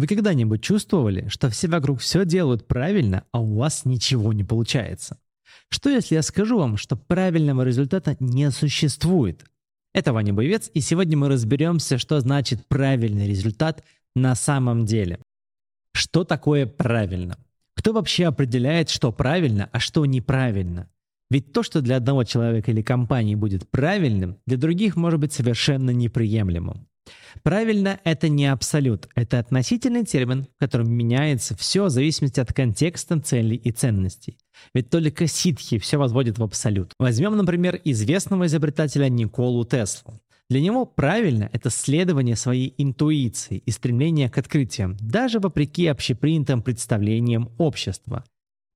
[0.00, 5.18] Вы когда-нибудь чувствовали, что все вокруг все делают правильно, а у вас ничего не получается?
[5.68, 9.44] Что если я скажу вам, что правильного результата не существует?
[9.92, 13.84] Это Ваня Боевец, и сегодня мы разберемся, что значит правильный результат
[14.14, 15.18] на самом деле.
[15.92, 17.36] Что такое правильно?
[17.74, 20.88] Кто вообще определяет, что правильно, а что неправильно?
[21.30, 25.90] Ведь то, что для одного человека или компании будет правильным, для других может быть совершенно
[25.90, 26.86] неприемлемым.
[27.42, 33.20] Правильно– это не абсолют, это относительный термин, в котором меняется все в зависимости от контекста,
[33.20, 34.38] целей и ценностей.
[34.74, 36.92] Ведь только ситхи все возводят в абсолют.
[36.98, 40.20] Возьмем, например, известного изобретателя Николу Теслу.
[40.48, 47.52] Для него правильно– это следование своей интуиции и стремление к открытиям, даже вопреки общепринятым представлениям
[47.56, 48.24] общества.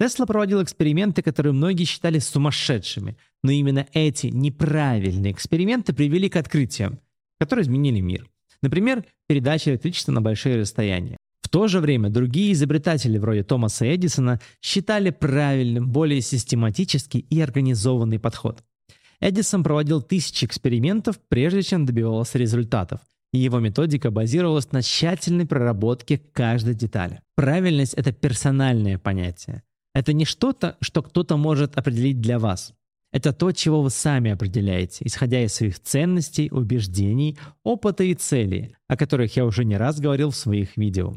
[0.00, 7.00] Тесла проводил эксперименты, которые многие считали сумасшедшими, но именно эти неправильные эксперименты привели к открытиям,
[7.38, 8.28] которые изменили мир.
[8.62, 11.16] Например, передача электричества на большие расстояния.
[11.40, 18.18] В то же время другие изобретатели вроде Томаса Эдисона считали правильным более систематический и организованный
[18.18, 18.62] подход.
[19.20, 23.00] Эдисон проводил тысячи экспериментов, прежде чем добивался результатов,
[23.32, 27.22] и его методика базировалась на тщательной проработке каждой детали.
[27.34, 29.62] Правильность– это персональное понятие.
[29.94, 32.74] Это не что-то, что кто-то может определить для вас.
[33.10, 38.96] Это то, чего вы сами определяете, исходя из своих ценностей, убеждений, опыта и целей, о
[38.96, 41.14] которых я уже не раз говорил в своих видео.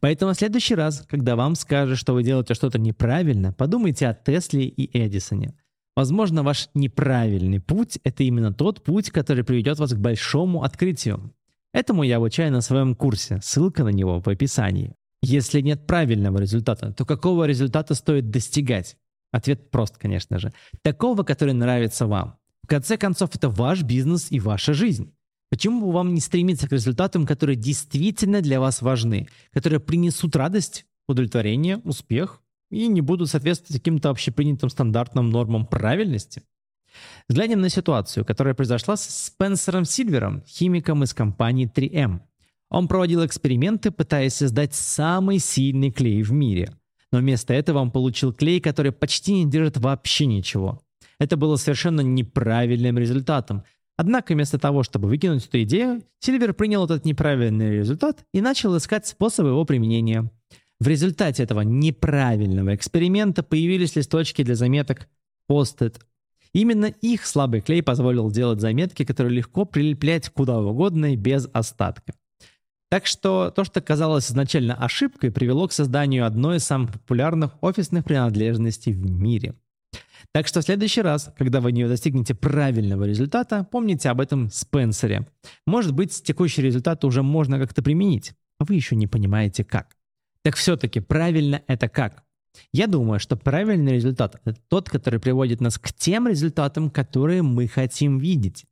[0.00, 4.64] Поэтому в следующий раз, когда вам скажут, что вы делаете что-то неправильно, подумайте о Тесле
[4.64, 5.54] и Эдисоне.
[5.96, 11.32] Возможно, ваш неправильный путь– это именно тот путь, который приведет вас к большому открытию.
[11.72, 14.94] Этому я обучаю на своем курсе, ссылка на него в описании.
[15.22, 18.96] Если нет правильного результата, то какого результата стоит достигать?
[19.34, 20.52] Ответ прост, конечно же.
[20.82, 22.36] Такого, который нравится вам.
[22.62, 25.12] В конце концов, это ваш бизнес и ваша жизнь.
[25.50, 30.86] Почему бы вам не стремиться к результатам, которые действительно для вас важны, которые принесут радость,
[31.08, 36.44] удовлетворение, успех и не будут соответствовать каким-то общепринятым стандартным нормам правильности?
[37.28, 42.20] Взглянем на ситуацию, которая произошла с Спенсером Сильвером, химиком из компании 3M.
[42.70, 46.72] Он проводил эксперименты, пытаясь создать самый сильный клей в мире–
[47.14, 50.82] но вместо этого он получил клей, который почти не держит вообще ничего.
[51.20, 53.62] Это было совершенно неправильным результатом.
[53.96, 59.06] Однако вместо того, чтобы выкинуть эту идею, Сильвер принял этот неправильный результат и начал искать
[59.06, 60.28] способы его применения.
[60.80, 65.06] В результате этого неправильного эксперимента появились листочки для заметок
[65.48, 66.00] Post-it.
[66.52, 72.12] Именно их слабый клей позволил делать заметки, которые легко прилеплять куда угодно и без остатка.
[72.90, 78.04] Так что то, что казалось изначально ошибкой, привело к созданию одной из самых популярных офисных
[78.04, 79.54] принадлежностей в мире.
[80.32, 85.26] Так что в следующий раз, когда вы не достигнете правильного результата, помните об этом Спенсере.
[85.66, 89.96] Может быть, текущий результат уже можно как-то применить, а вы еще не понимаете как.
[90.42, 92.24] Так все-таки правильно это как?
[92.72, 97.66] Я думаю, что правильный результат– это тот, который приводит нас к тем результатам, которые мы
[97.66, 98.64] хотим видеть.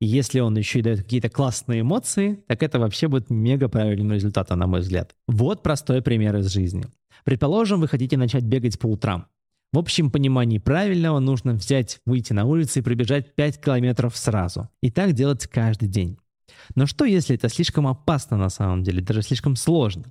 [0.00, 4.12] И если он еще и дает какие-то классные эмоции, так это вообще будет мега правильным
[4.12, 5.16] результатом, на мой взгляд.
[5.26, 6.86] Вот простой пример из жизни.
[7.24, 9.26] Предположим, вы хотите начать бегать по утрам.
[9.72, 14.68] В общем понимании правильного нужно взять, выйти на улицу и пробежать 5 километров сразу.
[14.82, 16.18] И так делать каждый день.
[16.74, 20.04] Но что если это слишком опасно на самом деле, даже слишком сложно?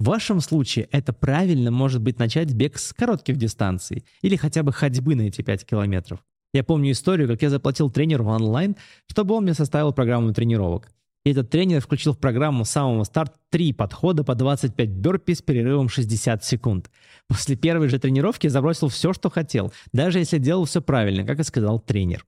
[0.00, 4.72] В вашем случае это правильно может быть начать бег с коротких дистанций или хотя бы
[4.72, 6.24] ходьбы на эти 5 километров.
[6.54, 8.76] Я помню историю, как я заплатил тренеру онлайн,
[9.06, 10.90] чтобы он мне составил программу тренировок.
[11.24, 15.42] И этот тренер включил в программу с самого старта три подхода по 25 бёрпи с
[15.42, 16.90] перерывом 60 секунд.
[17.26, 21.44] После первой же тренировки забросил все, что хотел, даже если делал все правильно, как и
[21.44, 22.24] сказал тренер.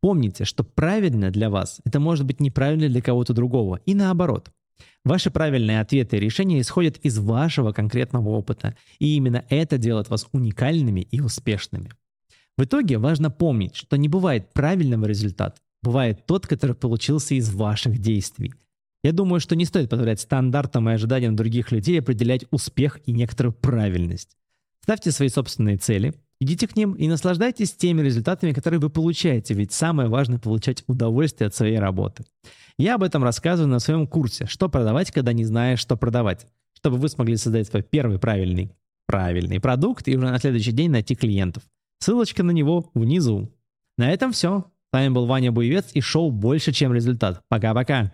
[0.00, 4.50] Помните, что правильно для вас– это может быть неправильно для кого-то другого, и наоборот.
[5.04, 10.26] Ваши правильные ответы и решения исходят из вашего конкретного опыта, и именно это делает вас
[10.32, 11.92] уникальными и успешными.
[12.58, 17.98] В итоге важно помнить, что не бывает правильного результата, бывает тот, который получился из ваших
[17.98, 18.52] действий.
[19.02, 23.52] Я думаю, что не стоит позволять стандартам и ожиданиям других людей определять успех и некоторую
[23.52, 24.36] правильность.
[24.80, 29.72] Ставьте свои собственные цели, идите к ним и наслаждайтесь теми результатами, которые вы получаете, ведь
[29.72, 32.24] самое важное– получать удовольствие от своей работы.
[32.78, 36.96] Я об этом рассказываю на своем курсе «Что продавать, когда не знаешь, что продавать», чтобы
[36.96, 38.72] вы смогли создать свой первый правильный,
[39.06, 41.62] правильный продукт и уже на следующий день найти клиентов.
[42.02, 43.48] Ссылочка на него внизу.
[43.96, 44.64] На этом все.
[44.90, 47.44] С вами был Ваня Буевец и шоу «Больше, чем результат».
[47.46, 48.10] Пока-пока.